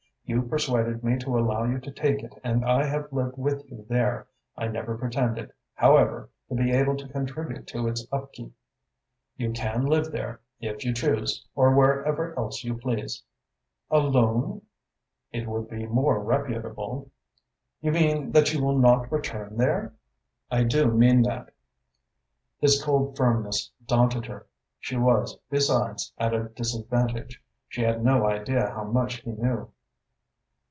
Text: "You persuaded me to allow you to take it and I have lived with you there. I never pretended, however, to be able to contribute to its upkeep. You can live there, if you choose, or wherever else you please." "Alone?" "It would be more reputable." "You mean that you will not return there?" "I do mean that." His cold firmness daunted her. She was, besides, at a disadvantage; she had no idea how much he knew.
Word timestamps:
"You 0.25 0.43
persuaded 0.43 1.03
me 1.03 1.17
to 1.17 1.37
allow 1.37 1.65
you 1.65 1.77
to 1.79 1.91
take 1.91 2.23
it 2.23 2.33
and 2.41 2.63
I 2.63 2.85
have 2.85 3.11
lived 3.11 3.37
with 3.37 3.69
you 3.69 3.85
there. 3.89 4.27
I 4.55 4.69
never 4.69 4.97
pretended, 4.97 5.51
however, 5.73 6.29
to 6.47 6.55
be 6.55 6.71
able 6.71 6.95
to 6.95 7.07
contribute 7.09 7.67
to 7.67 7.89
its 7.89 8.07
upkeep. 8.13 8.55
You 9.35 9.51
can 9.51 9.85
live 9.85 10.09
there, 10.13 10.39
if 10.61 10.85
you 10.85 10.93
choose, 10.93 11.45
or 11.53 11.75
wherever 11.75 12.33
else 12.39 12.63
you 12.63 12.75
please." 12.77 13.21
"Alone?" 13.89 14.61
"It 15.33 15.47
would 15.49 15.67
be 15.69 15.85
more 15.85 16.23
reputable." 16.23 17.11
"You 17.81 17.91
mean 17.91 18.31
that 18.31 18.53
you 18.53 18.63
will 18.63 18.77
not 18.79 19.11
return 19.11 19.57
there?" 19.57 19.91
"I 20.49 20.63
do 20.63 20.89
mean 20.93 21.23
that." 21.23 21.51
His 22.59 22.81
cold 22.81 23.17
firmness 23.17 23.69
daunted 23.85 24.27
her. 24.27 24.47
She 24.79 24.95
was, 24.95 25.37
besides, 25.49 26.13
at 26.17 26.33
a 26.33 26.45
disadvantage; 26.45 27.43
she 27.67 27.81
had 27.81 28.01
no 28.01 28.25
idea 28.25 28.69
how 28.69 28.85
much 28.85 29.15
he 29.23 29.31
knew. 29.31 29.69